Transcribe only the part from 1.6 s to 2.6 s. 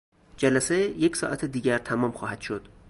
تمام خواهد